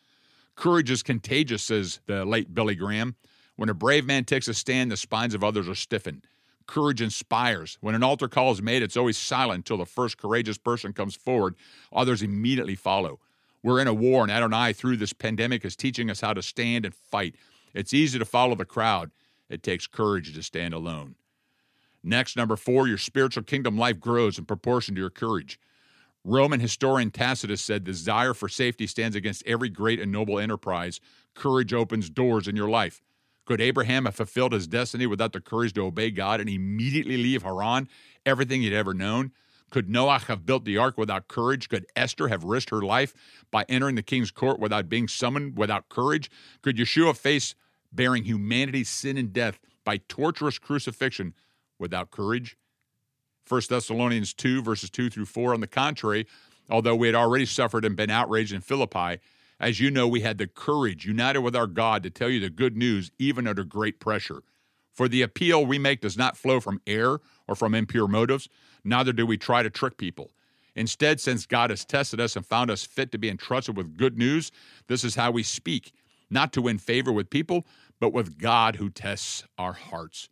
Courage 0.56 0.90
is 0.90 1.04
contagious, 1.04 1.64
says 1.64 2.00
the 2.08 2.26
late 2.26 2.54
Billy 2.54 2.76
Graham. 2.76 3.16
When 3.56 3.70
a 3.70 3.76
brave 3.76 4.06
man 4.06 4.26
takes 4.26 4.48
a 4.48 4.56
stand, 4.56 4.92
the 4.92 4.98
spines 4.98 5.36
of 5.36 5.44
others 5.44 5.70
are 5.70 5.76
stiffened. 5.76 6.26
Courage 6.66 7.02
inspires. 7.02 7.78
When 7.80 7.94
an 7.94 8.04
altar 8.04 8.28
call 8.28 8.52
is 8.52 8.62
made, 8.62 8.82
it's 8.82 8.98
always 8.98 9.18
silent 9.18 9.60
until 9.60 9.78
the 9.78 9.86
first 9.86 10.18
courageous 10.18 10.58
person 10.58 10.94
comes 10.94 11.16
forward. 11.16 11.56
Others 11.94 12.24
immediately 12.24 12.76
follow. 12.76 13.20
We're 13.62 13.82
in 13.82 13.88
a 13.88 13.94
war, 13.94 14.24
and 14.24 14.32
Adonai, 14.32 14.74
through 14.74 14.98
this 14.98 15.14
pandemic, 15.14 15.66
is 15.66 15.76
teaching 15.76 16.10
us 16.10 16.22
how 16.22 16.34
to 16.34 16.42
stand 16.42 16.86
and 16.86 16.96
fight. 16.96 17.36
It's 17.74 17.94
easy 17.94 18.18
to 18.18 18.26
follow 18.26 18.56
the 18.56 18.66
crowd, 18.66 19.12
it 19.50 19.64
takes 19.64 19.88
courage 19.88 20.34
to 20.34 20.44
stand 20.44 20.74
alone. 20.74 21.16
Next, 22.02 22.38
number 22.38 22.56
four, 22.56 22.88
your 22.88 22.98
spiritual 22.98 23.44
kingdom 23.44 23.78
life 23.78 24.00
grows 24.00 24.38
in 24.38 24.46
proportion 24.46 24.96
to 24.96 25.02
your 25.02 25.10
courage. 25.10 25.60
Roman 26.24 26.60
historian 26.60 27.12
Tacitus 27.12 27.62
said, 27.62 27.84
"The 27.84 27.92
Desire 27.92 28.34
for 28.34 28.48
safety 28.48 28.88
stands 28.88 29.16
against 29.16 29.44
every 29.46 29.70
great 29.70 30.00
and 30.00 30.12
noble 30.12 30.40
enterprise. 30.40 31.00
Courage 31.34 31.74
opens 31.74 32.10
doors 32.10 32.48
in 32.48 32.56
your 32.56 32.70
life. 32.70 33.02
Could 33.46 33.62
Abraham 33.62 34.06
have 34.06 34.16
fulfilled 34.16 34.54
his 34.54 34.68
destiny 34.68 35.08
without 35.08 35.34
the 35.34 35.42
courage 35.42 35.74
to 35.74 35.86
obey 35.86 36.12
God 36.12 36.40
and 36.40 36.50
immediately 36.50 37.18
leave 37.18 37.44
Haran, 37.44 37.90
everything 38.26 38.62
he'd 38.62 38.74
ever 38.74 38.94
known? 38.94 39.32
Could 39.70 39.90
Noah 39.90 40.20
have 40.20 40.46
built 40.46 40.66
the 40.66 40.78
ark 40.78 40.98
without 40.98 41.28
courage? 41.28 41.70
Could 41.70 41.86
Esther 41.96 42.28
have 42.28 42.44
risked 42.44 42.72
her 42.72 42.82
life 42.82 43.14
by 43.52 43.66
entering 43.70 43.96
the 43.96 44.04
king's 44.04 44.32
court 44.32 44.60
without 44.60 44.90
being 44.90 45.08
summoned 45.08 45.58
without 45.58 45.90
courage? 45.90 46.30
Could 46.62 46.78
Yeshua 46.78 47.16
face 47.16 47.56
bearing 47.92 48.24
humanity's 48.24 48.90
sin 48.90 49.18
and 49.18 49.32
death 49.32 49.60
by 49.84 49.98
torturous 50.08 50.58
crucifixion 50.58 51.34
without 51.78 52.12
courage? 52.12 52.58
1 53.48 53.62
Thessalonians 53.70 54.34
2, 54.34 54.62
verses 54.62 54.90
2 54.90 55.10
through 55.10 55.26
4. 55.26 55.54
On 55.54 55.62
the 55.62 55.68
contrary, 55.68 56.28
although 56.70 56.96
we 56.96 57.08
had 57.08 57.16
already 57.16 57.46
suffered 57.46 57.86
and 57.86 57.96
been 57.96 58.12
outraged 58.12 58.54
in 58.54 58.62
Philippi, 58.62 59.20
as 59.60 59.80
you 59.80 59.92
know, 59.92 60.08
we 60.08 60.22
had 60.22 60.38
the 60.38 60.48
courage, 60.48 61.06
united 61.06 61.42
with 61.42 61.56
our 61.56 61.68
God, 61.68 62.04
to 62.04 62.10
tell 62.10 62.30
you 62.30 62.40
the 62.40 62.50
good 62.50 62.78
news, 62.78 63.12
even 63.20 63.48
under 63.48 63.64
great 63.64 64.00
pressure. 64.00 64.42
For 64.94 65.08
the 65.08 65.22
appeal 65.22 65.66
we 65.66 65.80
make 65.80 66.02
does 66.02 66.18
not 66.18 66.38
flow 66.38 66.60
from 66.60 66.82
error 66.86 67.22
or 67.48 67.56
from 67.56 67.74
impure 67.74 68.08
motives, 68.08 68.50
neither 68.90 69.14
do 69.14 69.26
we 69.26 69.38
try 69.38 69.64
to 69.64 69.70
trick 69.70 69.98
people. 69.98 70.32
Instead, 70.76 71.20
since 71.20 71.46
God 71.46 71.70
has 71.70 71.86
tested 71.86 72.20
us 72.20 72.36
and 72.36 72.46
found 72.46 72.72
us 72.72 72.86
fit 72.86 73.12
to 73.12 73.18
be 73.18 73.30
entrusted 73.30 73.76
with 73.76 73.98
good 73.98 74.18
news, 74.18 74.52
this 74.88 75.04
is 75.04 75.16
how 75.16 75.32
we 75.32 75.44
speak, 75.44 75.92
not 76.30 76.54
to 76.54 76.62
win 76.62 76.78
favor 76.78 77.12
with 77.12 77.30
people, 77.30 77.66
but 78.00 78.14
with 78.14 78.38
God 78.38 78.78
who 78.78 78.90
tests 78.90 79.44
our 79.58 79.74
hearts. 79.74 80.30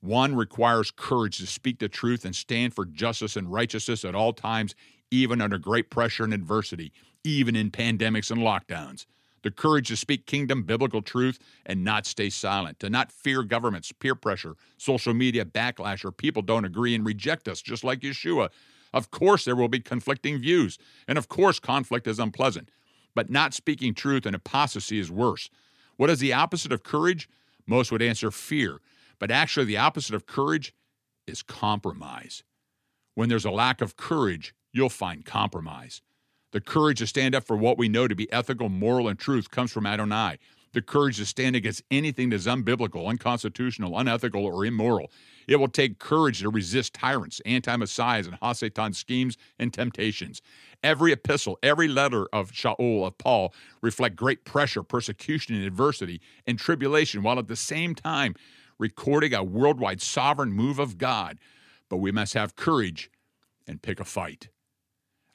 One 0.00 0.34
requires 0.34 0.90
courage 0.90 1.38
to 1.38 1.46
speak 1.46 1.78
the 1.78 1.88
truth 1.88 2.24
and 2.24 2.34
stand 2.34 2.74
for 2.74 2.84
justice 2.84 3.36
and 3.36 3.52
righteousness 3.52 4.04
at 4.04 4.14
all 4.14 4.32
times, 4.32 4.74
even 5.10 5.40
under 5.40 5.58
great 5.58 5.90
pressure 5.90 6.24
and 6.24 6.34
adversity 6.34 6.92
even 7.24 7.56
in 7.56 7.70
pandemics 7.70 8.30
and 8.30 8.40
lockdowns. 8.40 9.06
The 9.42 9.50
courage 9.50 9.88
to 9.88 9.96
speak 9.96 10.26
kingdom 10.26 10.62
biblical 10.62 11.02
truth 11.02 11.38
and 11.66 11.82
not 11.84 12.06
stay 12.06 12.30
silent, 12.30 12.78
to 12.80 12.88
not 12.88 13.10
fear 13.10 13.42
governments, 13.42 13.92
peer 13.92 14.14
pressure, 14.14 14.54
social 14.78 15.14
media 15.14 15.44
backlash, 15.44 16.04
or 16.04 16.12
people 16.12 16.42
don't 16.42 16.64
agree 16.64 16.94
and 16.94 17.04
reject 17.04 17.48
us, 17.48 17.60
just 17.60 17.82
like 17.82 18.00
Yeshua. 18.00 18.50
Of 18.92 19.10
course, 19.10 19.44
there 19.44 19.56
will 19.56 19.68
be 19.68 19.80
conflicting 19.80 20.38
views, 20.38 20.78
and 21.08 21.18
of 21.18 21.28
course, 21.28 21.58
conflict 21.58 22.06
is 22.06 22.18
unpleasant. 22.18 22.70
But 23.14 23.30
not 23.30 23.52
speaking 23.54 23.94
truth 23.94 24.26
and 24.26 24.36
apostasy 24.36 24.98
is 24.98 25.10
worse. 25.10 25.50
What 25.96 26.10
is 26.10 26.20
the 26.20 26.32
opposite 26.32 26.72
of 26.72 26.82
courage? 26.82 27.28
Most 27.66 27.92
would 27.92 28.02
answer 28.02 28.30
fear, 28.30 28.80
but 29.18 29.30
actually, 29.30 29.66
the 29.66 29.76
opposite 29.76 30.14
of 30.14 30.26
courage 30.26 30.74
is 31.26 31.42
compromise. 31.42 32.42
When 33.14 33.28
there's 33.28 33.44
a 33.44 33.50
lack 33.50 33.80
of 33.80 33.96
courage, 33.96 34.54
you'll 34.72 34.88
find 34.88 35.24
compromise. 35.24 36.00
The 36.52 36.60
courage 36.60 36.98
to 36.98 37.06
stand 37.06 37.34
up 37.34 37.44
for 37.44 37.56
what 37.56 37.78
we 37.78 37.88
know 37.88 38.06
to 38.06 38.14
be 38.14 38.30
ethical, 38.30 38.68
moral, 38.68 39.08
and 39.08 39.18
truth 39.18 39.50
comes 39.50 39.72
from 39.72 39.86
Adonai. 39.86 40.38
The 40.74 40.82
courage 40.82 41.16
to 41.16 41.26
stand 41.26 41.56
against 41.56 41.82
anything 41.90 42.28
that 42.30 42.36
is 42.36 42.46
unbiblical, 42.46 43.08
unconstitutional, 43.08 43.98
unethical, 43.98 44.44
or 44.44 44.64
immoral. 44.66 45.10
It 45.48 45.56
will 45.56 45.68
take 45.68 45.98
courage 45.98 46.40
to 46.40 46.50
resist 46.50 46.92
tyrants, 46.92 47.40
anti 47.46 47.74
messiahs, 47.76 48.26
and 48.26 48.38
Hasatan 48.40 48.94
schemes 48.94 49.38
and 49.58 49.72
temptations. 49.72 50.42
Every 50.82 51.12
epistle, 51.12 51.58
every 51.62 51.88
letter 51.88 52.26
of 52.34 52.52
Shaul, 52.52 53.06
of 53.06 53.16
Paul, 53.16 53.54
reflect 53.80 54.16
great 54.16 54.44
pressure, 54.44 54.82
persecution, 54.82 55.54
and 55.54 55.64
adversity 55.64 56.20
and 56.46 56.58
tribulation, 56.58 57.22
while 57.22 57.38
at 57.38 57.48
the 57.48 57.56
same 57.56 57.94
time 57.94 58.34
recording 58.78 59.32
a 59.32 59.42
worldwide 59.42 60.02
sovereign 60.02 60.52
move 60.52 60.78
of 60.78 60.98
God. 60.98 61.38
But 61.88 61.98
we 61.98 62.12
must 62.12 62.34
have 62.34 62.56
courage 62.56 63.10
and 63.66 63.80
pick 63.80 64.00
a 64.00 64.04
fight. 64.04 64.48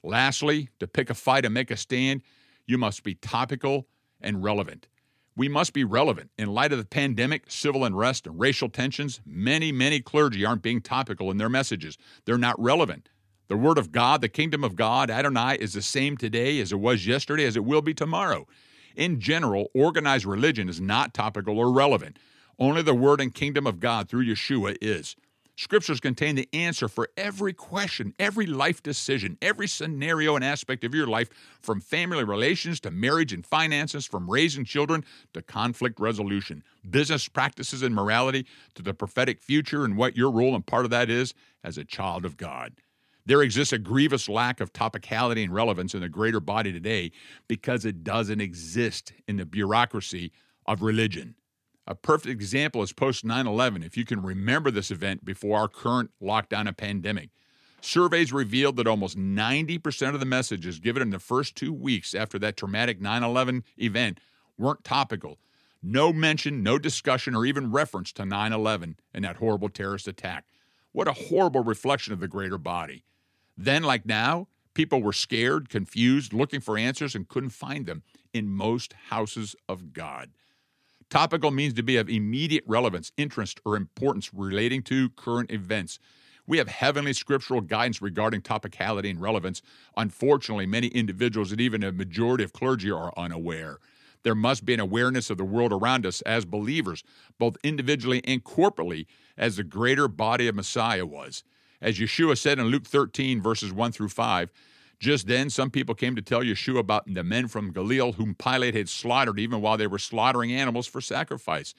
Lastly, 0.07 0.69
to 0.79 0.87
pick 0.87 1.09
a 1.09 1.13
fight 1.13 1.43
and 1.43 1.53
make 1.53 1.69
a 1.69 1.75
stand, 1.75 2.21
you 2.65 2.77
must 2.77 3.03
be 3.03 3.15
topical 3.15 3.87
and 4.21 4.41
relevant. 4.41 4.87
We 5.35 5.49
must 5.49 5.73
be 5.73 5.83
relevant. 5.83 6.31
In 6.37 6.47
light 6.47 6.71
of 6.71 6.79
the 6.79 6.85
pandemic, 6.85 7.43
civil 7.49 7.83
unrest, 7.83 8.25
and 8.25 8.39
racial 8.39 8.69
tensions, 8.69 9.19
many, 9.25 9.73
many 9.73 9.99
clergy 9.99 10.45
aren't 10.45 10.61
being 10.61 10.79
topical 10.79 11.29
in 11.29 11.35
their 11.35 11.49
messages. 11.49 11.97
They're 12.23 12.37
not 12.37 12.57
relevant. 12.57 13.09
The 13.49 13.57
Word 13.57 13.77
of 13.77 13.91
God, 13.91 14.21
the 14.21 14.29
kingdom 14.29 14.63
of 14.63 14.77
God, 14.77 15.11
Adonai, 15.11 15.57
is 15.57 15.73
the 15.73 15.81
same 15.81 16.15
today 16.15 16.61
as 16.61 16.71
it 16.71 16.79
was 16.79 17.05
yesterday, 17.05 17.43
as 17.43 17.57
it 17.57 17.65
will 17.65 17.81
be 17.81 17.93
tomorrow. 17.93 18.47
In 18.95 19.19
general, 19.19 19.69
organized 19.75 20.25
religion 20.25 20.69
is 20.69 20.79
not 20.79 21.13
topical 21.13 21.59
or 21.59 21.69
relevant. 21.69 22.17
Only 22.57 22.81
the 22.81 22.93
Word 22.93 23.19
and 23.19 23.33
kingdom 23.33 23.67
of 23.67 23.81
God 23.81 24.07
through 24.07 24.25
Yeshua 24.25 24.77
is. 24.81 25.17
Scriptures 25.57 25.99
contain 25.99 26.35
the 26.35 26.47
answer 26.53 26.87
for 26.87 27.09
every 27.17 27.51
question, 27.51 28.13
every 28.19 28.45
life 28.45 28.83
decision, 28.83 29.39
every 29.41 29.67
scenario 29.67 30.35
and 30.35 30.45
aspect 30.45 30.83
of 30.83 30.93
your 30.93 31.07
life, 31.07 31.29
from 31.61 31.81
family 31.81 32.23
relations 32.23 32.79
to 32.79 32.91
marriage 32.91 33.33
and 33.33 33.43
finances, 33.43 34.05
from 34.05 34.29
raising 34.29 34.63
children 34.63 35.03
to 35.33 35.41
conflict 35.41 35.99
resolution, 35.99 36.63
business 36.87 37.27
practices 37.27 37.81
and 37.81 37.95
morality 37.95 38.45
to 38.75 38.83
the 38.83 38.93
prophetic 38.93 39.41
future 39.41 39.83
and 39.83 39.97
what 39.97 40.15
your 40.15 40.29
role 40.29 40.53
and 40.53 40.67
part 40.67 40.85
of 40.85 40.91
that 40.91 41.09
is 41.09 41.33
as 41.63 41.79
a 41.79 41.83
child 41.83 42.23
of 42.23 42.37
God. 42.37 42.73
There 43.25 43.41
exists 43.41 43.73
a 43.73 43.79
grievous 43.79 44.29
lack 44.29 44.61
of 44.61 44.71
topicality 44.73 45.43
and 45.43 45.51
relevance 45.51 45.95
in 45.95 46.01
the 46.01 46.07
greater 46.07 46.39
body 46.39 46.71
today 46.71 47.11
because 47.47 47.83
it 47.83 48.03
doesn't 48.03 48.41
exist 48.41 49.11
in 49.27 49.37
the 49.37 49.45
bureaucracy 49.45 50.31
of 50.67 50.83
religion. 50.83 51.33
A 51.89 51.95
perfect 51.95 52.33
example 52.33 52.83
is 52.83 52.91
post 52.91 53.23
9 53.23 53.47
11, 53.47 53.81
if 53.81 53.95
you 53.95 54.03
can 54.03 54.21
remember 54.21 54.69
this 54.69 54.91
event 54.91 55.23
before 55.23 55.57
our 55.57 55.69
current 55.69 56.11
lockdown 56.21 56.67
and 56.67 56.75
pandemic. 56.75 57.29
Surveys 57.79 58.33
revealed 58.33 58.75
that 58.75 58.87
almost 58.87 59.17
90% 59.17 60.13
of 60.13 60.19
the 60.19 60.25
messages 60.25 60.79
given 60.79 61.01
in 61.01 61.11
the 61.11 61.19
first 61.19 61.55
two 61.55 61.71
weeks 61.71 62.13
after 62.13 62.37
that 62.39 62.57
traumatic 62.57 62.99
9 62.99 63.23
11 63.23 63.63
event 63.77 64.19
weren't 64.57 64.83
topical. 64.83 65.37
No 65.81 66.11
mention, 66.11 66.61
no 66.61 66.77
discussion, 66.77 67.33
or 67.33 67.45
even 67.45 67.71
reference 67.71 68.11
to 68.13 68.25
9 68.25 68.51
11 68.51 68.97
and 69.13 69.23
that 69.23 69.37
horrible 69.37 69.69
terrorist 69.69 70.09
attack. 70.09 70.43
What 70.91 71.07
a 71.07 71.13
horrible 71.13 71.63
reflection 71.63 72.11
of 72.11 72.19
the 72.19 72.27
greater 72.27 72.57
body. 72.57 73.05
Then, 73.57 73.83
like 73.83 74.05
now, 74.05 74.49
people 74.73 75.01
were 75.01 75.13
scared, 75.13 75.69
confused, 75.69 76.33
looking 76.33 76.59
for 76.59 76.77
answers, 76.77 77.15
and 77.15 77.29
couldn't 77.29 77.51
find 77.51 77.85
them 77.85 78.03
in 78.33 78.49
most 78.49 78.93
houses 79.09 79.55
of 79.69 79.93
God. 79.93 80.31
Topical 81.09 81.51
means 81.51 81.73
to 81.75 81.83
be 81.83 81.95
of 81.95 82.09
immediate 82.09 82.65
relevance, 82.67 83.13
interest, 83.15 83.61
or 83.63 83.77
importance 83.77 84.33
relating 84.33 84.81
to 84.83 85.09
current 85.11 85.51
events. 85.51 85.99
We 86.45 86.57
have 86.57 86.67
heavenly 86.67 87.13
scriptural 87.13 87.61
guidance 87.61 88.01
regarding 88.01 88.41
topicality 88.41 89.09
and 89.09 89.21
relevance. 89.21 89.61
Unfortunately, 89.95 90.65
many 90.65 90.87
individuals 90.87 91.51
and 91.51 91.61
even 91.61 91.83
a 91.83 91.93
majority 91.93 92.43
of 92.43 92.51
clergy 92.51 92.91
are 92.91 93.13
unaware. 93.15 93.79
There 94.23 94.35
must 94.35 94.65
be 94.65 94.73
an 94.73 94.81
awareness 94.81 95.29
of 95.29 95.37
the 95.37 95.45
world 95.45 95.71
around 95.71 96.05
us 96.05 96.21
as 96.21 96.43
believers, 96.43 97.03
both 97.37 97.55
individually 97.63 98.21
and 98.25 98.43
corporately, 98.43 99.05
as 99.37 99.55
the 99.55 99.63
greater 99.63 100.09
body 100.09 100.47
of 100.49 100.55
Messiah 100.55 101.05
was. 101.05 101.43
As 101.81 101.99
Yeshua 101.99 102.37
said 102.37 102.59
in 102.59 102.65
Luke 102.65 102.85
13, 102.85 103.41
verses 103.41 103.71
1 103.71 103.91
through 103.93 104.09
5, 104.09 104.51
just 104.99 105.27
then, 105.27 105.49
some 105.49 105.69
people 105.69 105.93
came 105.93 106.15
to 106.15 106.21
tell 106.21 106.41
Yeshua 106.41 106.79
about 106.79 107.11
the 107.11 107.23
men 107.23 107.47
from 107.47 107.71
Galilee 107.71 108.13
whom 108.13 108.35
Pilate 108.35 108.73
had 108.73 108.89
slaughtered 108.89 109.39
even 109.39 109.61
while 109.61 109.77
they 109.77 109.87
were 109.87 109.99
slaughtering 109.99 110.51
animals 110.51 110.87
for 110.87 111.01
sacrifice. 111.01 111.73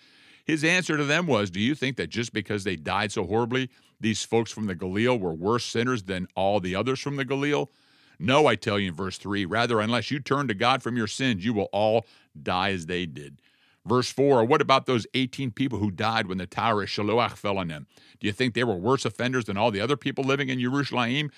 His 0.44 0.64
answer 0.64 0.96
to 0.96 1.04
them 1.04 1.26
was 1.26 1.50
Do 1.50 1.60
you 1.60 1.74
think 1.74 1.96
that 1.96 2.10
just 2.10 2.32
because 2.32 2.64
they 2.64 2.76
died 2.76 3.12
so 3.12 3.26
horribly, 3.26 3.70
these 4.00 4.24
folks 4.24 4.52
from 4.52 4.66
the 4.66 4.74
Galilee 4.74 5.08
were 5.08 5.34
worse 5.34 5.64
sinners 5.64 6.04
than 6.04 6.28
all 6.36 6.60
the 6.60 6.74
others 6.74 7.00
from 7.00 7.16
the 7.16 7.24
Galilee? 7.24 7.66
No, 8.20 8.46
I 8.46 8.54
tell 8.56 8.78
you 8.78 8.88
in 8.88 8.94
verse 8.94 9.18
3. 9.18 9.44
Rather, 9.44 9.80
unless 9.80 10.10
you 10.10 10.20
turn 10.20 10.48
to 10.48 10.54
God 10.54 10.82
from 10.82 10.96
your 10.96 11.06
sins, 11.06 11.44
you 11.44 11.52
will 11.52 11.68
all 11.72 12.06
die 12.40 12.70
as 12.70 12.86
they 12.86 13.06
did. 13.06 13.40
Verse 13.84 14.10
4 14.10 14.44
What 14.44 14.60
about 14.60 14.86
those 14.86 15.06
18 15.14 15.50
people 15.50 15.78
who 15.78 15.90
died 15.90 16.26
when 16.26 16.38
the 16.38 16.46
tower 16.46 16.82
of 16.82 16.88
Shiloach 16.88 17.32
fell 17.32 17.58
on 17.58 17.68
them? 17.68 17.86
Do 18.20 18.26
you 18.26 18.32
think 18.32 18.54
they 18.54 18.64
were 18.64 18.76
worse 18.76 19.04
offenders 19.04 19.46
than 19.46 19.56
all 19.56 19.70
the 19.70 19.80
other 19.80 19.96
people 19.96 20.24
living 20.24 20.48
in 20.48 20.60
Jerusalem? 20.60 21.30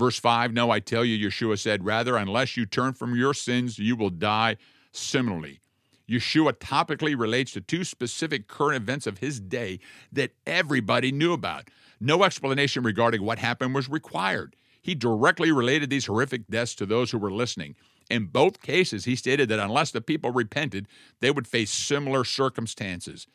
Verse 0.00 0.18
5 0.18 0.54
No, 0.54 0.70
I 0.70 0.80
tell 0.80 1.04
you, 1.04 1.28
Yeshua 1.28 1.58
said, 1.58 1.84
rather, 1.84 2.16
unless 2.16 2.56
you 2.56 2.64
turn 2.64 2.94
from 2.94 3.14
your 3.14 3.34
sins, 3.34 3.78
you 3.78 3.96
will 3.96 4.08
die 4.08 4.56
similarly. 4.92 5.60
Yeshua 6.08 6.54
topically 6.54 7.14
relates 7.16 7.52
to 7.52 7.60
two 7.60 7.84
specific 7.84 8.48
current 8.48 8.82
events 8.82 9.06
of 9.06 9.18
his 9.18 9.40
day 9.40 9.78
that 10.10 10.32
everybody 10.46 11.12
knew 11.12 11.34
about. 11.34 11.68
No 12.00 12.24
explanation 12.24 12.82
regarding 12.82 13.22
what 13.22 13.38
happened 13.38 13.74
was 13.74 13.90
required. 13.90 14.56
He 14.80 14.94
directly 14.94 15.52
related 15.52 15.90
these 15.90 16.06
horrific 16.06 16.48
deaths 16.48 16.74
to 16.76 16.86
those 16.86 17.10
who 17.10 17.18
were 17.18 17.30
listening. 17.30 17.76
In 18.08 18.24
both 18.24 18.62
cases, 18.62 19.04
he 19.04 19.14
stated 19.16 19.50
that 19.50 19.60
unless 19.60 19.90
the 19.90 20.00
people 20.00 20.30
repented, 20.30 20.88
they 21.20 21.30
would 21.30 21.46
face 21.46 21.70
similar 21.70 22.24
circumstances. 22.24 23.26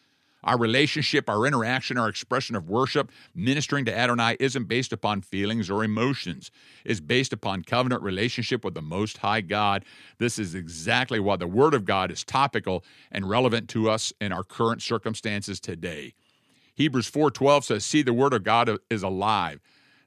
Our 0.46 0.58
relationship, 0.58 1.30
our 1.30 1.46
interaction, 1.46 1.98
our 1.98 2.08
expression 2.08 2.56
of 2.56 2.70
worship, 2.70 3.12
ministering 3.34 3.84
to 3.86 3.98
Adonai 3.98 4.38
isn't 4.40 4.68
based 4.68 4.94
upon 4.94 5.22
feelings 5.22 5.70
or 5.70 5.84
emotions. 5.84 6.52
It's 6.86 7.00
based 7.00 7.34
upon 7.34 7.64
covenant 7.64 8.04
relationship 8.04 8.64
with 8.64 8.76
the 8.76 8.82
Most 8.82 9.18
High 9.18 9.42
God. 9.42 9.84
This 10.20 10.38
is 10.38 10.54
exactly 10.56 11.20
why 11.20 11.36
the 11.36 11.48
Word 11.48 11.74
of 11.74 11.84
God 11.84 12.12
is 12.12 12.24
topical 12.24 12.86
and 13.12 13.28
relevant 13.28 13.68
to 13.70 13.90
us 13.90 14.14
in 14.22 14.32
our 14.32 14.44
current 14.44 14.84
circumstances 14.84 15.60
today. 15.60 16.14
Hebrews 16.76 17.08
4:12 17.08 17.66
says, 17.66 17.86
"See 17.86 18.02
the 18.02 18.14
word 18.14 18.34
of 18.34 18.44
God 18.44 18.70
is 18.90 19.02
alive." 19.02 19.62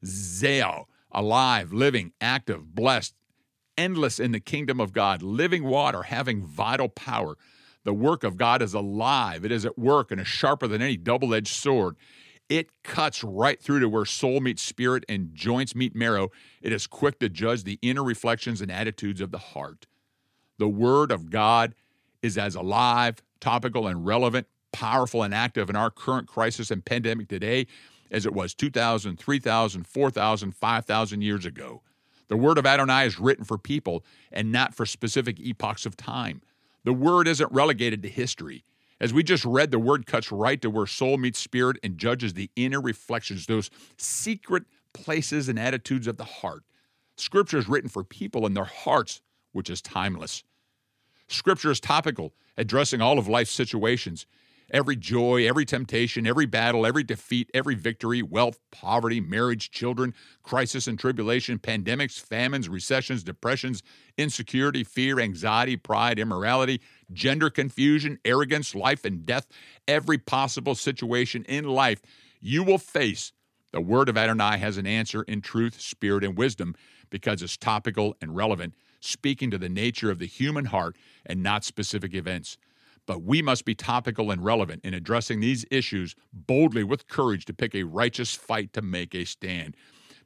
Zeo, 0.05 0.85
alive, 1.11 1.73
living, 1.73 2.13
active, 2.21 2.75
blessed, 2.75 3.15
endless 3.77 4.21
in 4.21 4.33
the 4.33 4.41
kingdom 4.41 4.81
of 4.81 4.93
God, 4.93 5.23
living 5.23 5.65
water, 5.65 6.05
having 6.05 6.45
vital 6.45 6.89
power. 6.89 7.37
The 7.85 7.95
work 7.95 8.25
of 8.25 8.37
God 8.37 8.63
is 8.63 8.75
alive. 8.75 9.45
It 9.45 9.53
is 9.53 9.65
at 9.65 9.79
work 9.79 10.11
and 10.11 10.21
is 10.21 10.27
sharper 10.27 10.67
than 10.67 10.83
any 10.83 10.97
double 10.97 11.35
edged 11.35 11.55
sword. 11.55 11.97
It 12.49 12.71
cuts 12.83 13.23
right 13.23 13.63
through 13.63 13.81
to 13.81 13.89
where 13.89 14.07
soul 14.07 14.41
meets 14.41 14.63
spirit 14.63 15.05
and 15.09 15.35
joints 15.35 15.75
meet 15.75 15.95
marrow. 15.95 16.31
It 16.63 16.73
is 16.73 16.87
quick 16.87 17.19
to 17.21 17.29
judge 17.29 17.65
the 17.65 17.79
inner 17.83 18.03
reflections 18.03 18.61
and 18.61 18.73
attitudes 18.73 19.21
of 19.21 19.31
the 19.31 19.39
heart. 19.39 19.87
The 20.59 20.69
Word 20.69 21.13
of 21.13 21.31
God 21.31 21.75
is 22.23 22.39
as 22.39 22.55
alive, 22.55 23.23
topical, 23.41 23.87
and 23.87 24.05
relevant, 24.05 24.47
powerful, 24.73 25.23
and 25.23 25.35
active 25.35 25.69
in 25.71 25.77
our 25.77 25.91
current 25.91 26.27
crisis 26.27 26.71
and 26.71 26.85
pandemic 26.85 27.29
today 27.29 27.67
as 28.11 28.25
it 28.25 28.33
was 28.33 28.55
2,000, 28.55 29.19
3,000, 29.19 29.87
4,000, 29.87 30.55
5,000 30.55 31.23
years 31.23 31.45
ago. 31.45 31.83
The 32.29 32.37
word 32.37 32.59
of 32.59 32.67
Adonai 32.67 33.07
is 33.07 33.19
written 33.19 33.45
for 33.45 33.59
people 33.59 34.05
and 34.33 34.51
not 34.51 34.75
for 34.75 34.87
specific 34.87 35.39
epochs 35.41 35.87
of 35.87 35.97
time. 35.97 36.43
The 36.85 36.93
word 36.93 37.29
isn't 37.29 37.53
relegated 37.53 38.03
to 38.03 38.09
history. 38.09 38.65
As 39.01 39.13
we 39.13 39.23
just 39.23 39.45
read, 39.45 39.71
the 39.71 39.79
word 39.79 40.07
cuts 40.07 40.33
right 40.33 40.61
to 40.63 40.71
where 40.71 40.87
soul 40.87 41.19
meets 41.19 41.39
spirit 41.39 41.79
and 41.83 41.99
judges 41.99 42.35
the 42.35 42.51
inner 42.57 42.81
reflections, 42.81 43.47
those 43.47 43.71
secret 43.97 44.65
places 44.93 45.49
and 45.49 45.59
attitudes 45.59 46.07
of 46.07 46.17
the 46.17 46.25
heart. 46.25 46.65
Scripture 47.17 47.59
is 47.59 47.69
written 47.69 47.89
for 47.89 48.03
people 48.03 48.47
and 48.47 48.57
their 48.57 48.65
hearts, 48.65 49.21
which 49.53 49.71
is 49.71 49.81
timeless. 49.81 50.43
Scripture 51.29 51.71
is 51.71 51.81
topical, 51.81 52.33
addressing 52.57 53.01
all 53.01 53.19
of 53.19 53.29
life's 53.29 53.51
situations 53.51 54.27
every 54.71 54.97
joy, 54.97 55.47
every 55.47 55.65
temptation, 55.65 56.27
every 56.27 56.47
battle, 56.47 56.87
every 56.87 57.03
defeat, 57.03 57.51
every 57.55 57.75
victory, 57.75 58.23
wealth, 58.23 58.59
poverty, 58.71 59.21
marriage, 59.21 59.71
children, 59.71 60.15
crisis 60.43 60.87
and 60.87 60.99
tribulation, 60.99 61.59
pandemics, 61.59 62.21
famines, 62.21 62.69
recessions, 62.69 63.23
depressions, 63.23 63.83
insecurity, 64.17 64.85
fear, 64.85 65.21
anxiety, 65.21 65.77
pride, 65.77 66.19
immorality, 66.19 66.81
gender 67.13 67.51
confusion, 67.51 68.19
arrogance, 68.25 68.75
life 68.75 69.05
and 69.05 69.25
death, 69.25 69.47
every 69.87 70.19
possible 70.19 70.75
situation 70.75 71.45
in 71.45 71.65
life 71.65 72.03
you 72.41 72.63
will 72.63 72.79
face. 72.79 73.33
The 73.73 73.81
word 73.81 74.09
of 74.09 74.17
Adonai 74.17 74.59
has 74.59 74.79
an 74.79 74.87
answer 74.87 75.23
in 75.23 75.41
truth, 75.41 75.81
spirit, 75.81 76.25
and 76.25 76.37
wisdom 76.37 76.75
because 77.11 77.43
it's 77.43 77.57
topical 77.57 78.17
and 78.21 78.35
relevant, 78.35 78.75
speaking 79.01 79.51
to 79.51 79.59
the 79.59 79.69
nature 79.69 80.11
of 80.11 80.19
the 80.19 80.27
human 80.27 80.67
heart 80.67 80.97
and 81.25 81.43
not 81.43 81.65
specific 81.65 82.15
events 82.15 82.57
but 83.09 83.23
we 83.23 83.41
must 83.41 83.65
be 83.65 83.75
topical 83.75 84.31
and 84.31 84.45
relevant 84.45 84.85
in 84.85 84.93
addressing 84.93 85.41
these 85.41 85.65
issues 85.71 86.15
boldly 86.31 86.85
with 86.85 87.09
courage 87.09 87.47
to 87.47 87.55
pick 87.55 87.75
a 87.75 87.83
righteous 87.85 88.35
fight 88.35 88.75
to 88.75 88.83
make 88.83 89.15
a 89.15 89.25
stand. 89.25 89.75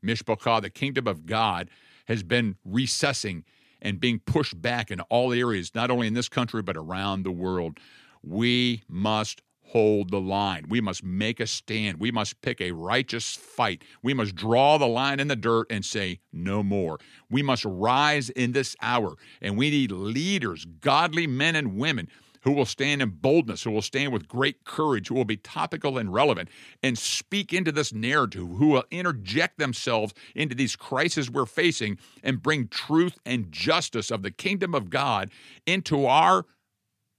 Mishpachah, 0.05 0.61
the 0.61 0.69
kingdom 0.69 1.07
of 1.07 1.25
God, 1.25 1.71
has 2.09 2.25
been 2.25 2.57
recessing 2.65 3.45
and 3.81 4.01
being 4.01 4.19
pushed 4.19 4.61
back 4.61 4.91
in 4.91 5.01
all 5.03 5.33
areas, 5.33 5.73
not 5.77 5.93
only 5.93 6.09
in 6.09 6.15
this 6.15 6.29
country, 6.29 6.61
but 6.61 6.77
around 6.77 7.23
the 7.23 7.31
world. 7.31 7.79
We 8.21 8.83
must 8.89 9.43
hold 9.67 10.11
the 10.11 10.21
line. 10.21 10.67
We 10.69 10.81
must 10.81 11.05
make 11.05 11.39
a 11.39 11.47
stand. 11.47 12.01
We 12.01 12.11
must 12.11 12.43
pick 12.43 12.61
a 12.61 12.73
righteous 12.73 13.37
fight. 13.37 13.85
We 14.03 14.13
must 14.13 14.35
draw 14.35 14.77
the 14.77 14.89
line 14.89 15.21
in 15.21 15.29
the 15.29 15.37
dirt 15.37 15.69
and 15.71 15.85
say, 15.85 16.19
no 16.33 16.65
more. 16.65 16.99
We 17.31 17.45
must 17.45 17.65
rise 17.65 18.29
in 18.29 18.53
this 18.53 18.75
hour, 18.83 19.15
and 19.41 19.57
we 19.57 19.71
need 19.71 19.93
leaders, 19.93 20.67
godly 20.81 21.29
men 21.29 21.55
and 21.55 21.77
women 21.77 22.09
who 22.43 22.53
will 22.53 22.67
stand 22.67 23.03
in 23.03 23.11
boldness, 23.11 23.63
who 23.63 23.71
will 23.71 23.83
stand 23.83 24.13
with 24.13 24.29
great 24.29 24.65
courage, 24.65 25.09
who 25.09 25.15
will 25.15 25.25
be 25.25 25.37
topical 25.37 25.99
and 25.99 26.13
relevant, 26.13 26.49
and 26.83 26.99
speak 26.99 27.53
into 27.53 27.73
this 27.73 27.93
narrative, 27.93 28.43
who 28.43 28.69
will 28.69 28.85
interject 28.91 29.59
themselves 29.59 30.13
into 30.35 30.55
these 30.55 30.77
crises 30.77 31.31
we're 31.31 31.47
facing 31.47 31.99
and 32.23 32.43
bring 32.43 32.69
truth 32.69 33.19
and 33.25 33.51
justice 33.51 34.11
of 34.11 34.23
the 34.23 34.31
kingdom 34.31 34.75
of 34.75 34.91
God 34.91 35.31
into 35.67 36.07
our 36.07 36.45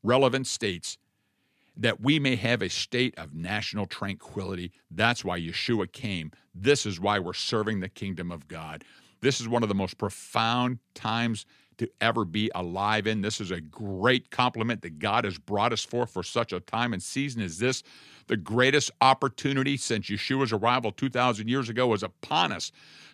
relevant 0.04 0.48
states 0.48 0.98
that 1.76 2.02
we 2.02 2.20
may 2.20 2.36
have 2.36 2.62
a 2.62 2.70
state 2.70 3.18
of 3.18 3.34
national 3.34 3.86
tranquility. 3.88 4.72
That's 4.92 5.26
why 5.26 5.40
Yeshua 5.40 5.92
came. 5.92 6.32
This 6.54 6.86
is 6.86 7.00
why 7.00 7.18
we're 7.20 7.34
serving 7.34 7.80
the 7.80 7.90
kingdom 7.90 8.32
of 8.32 8.48
God. 8.48 8.84
This 9.22 9.42
is 9.42 9.48
one 9.48 9.64
of 9.64 9.70
the 9.70 9.76
most 9.76 9.98
profound 9.98 10.80
times 10.94 11.46
to 11.78 11.90
ever 12.02 12.26
be 12.26 12.52
alive 12.56 13.08
in. 13.08 13.22
This 13.22 13.42
is 13.42 13.52
a 13.52 13.62
great 13.62 14.30
compliment 14.32 14.82
that 14.82 15.00
God 15.00 15.26
has 15.26 15.38
brought 15.38 15.74
us 15.74 15.84
for 15.84 16.06
for 16.06 16.24
such 16.24 16.54
a 16.54 16.60
time 16.60 16.94
and 16.94 17.02
season 17.02 17.42
as 17.42 17.58
this. 17.60 17.84
The 18.28 18.38
greatest 18.38 18.92
opportunity 19.02 19.78
since 19.78 20.08
Yeshua's 20.08 20.54
arrival 20.54 20.92
2,000 20.92 21.50
years 21.50 21.70
ago 21.70 21.94
is 21.94 22.04
upon 22.04 22.52
us 22.52 22.72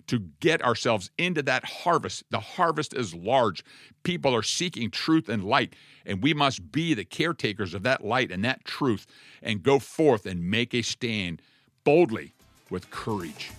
to 0.08 0.20
get 0.40 0.64
ourselves 0.64 1.12
into 1.18 1.42
that 1.44 1.64
harvest. 1.66 2.24
The 2.32 2.40
harvest 2.40 2.94
is 2.94 3.14
large. 3.14 3.64
People 4.04 4.36
are 4.36 4.44
seeking 4.44 4.90
truth 4.90 5.30
and 5.30 5.44
light, 5.44 5.76
and 6.06 6.24
we 6.24 6.34
must 6.34 6.72
be 6.72 6.94
the 6.94 7.06
caretakers 7.06 7.74
of 7.74 7.84
that 7.84 8.04
light 8.04 8.32
and 8.32 8.44
that 8.44 8.66
truth 8.66 9.06
and 9.42 9.64
go 9.64 9.80
forth 9.80 10.26
and 10.26 10.50
make 10.50 10.74
a 10.74 10.82
stand 10.82 11.42
boldly 11.84 12.34
with 12.70 12.90
courage. 12.92 13.52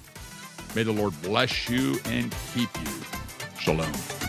May 0.75 0.83
the 0.83 0.93
Lord 0.93 1.21
bless 1.23 1.69
you 1.69 1.99
and 2.05 2.35
keep 2.53 2.71
you. 2.81 2.93
Shalom. 3.59 4.20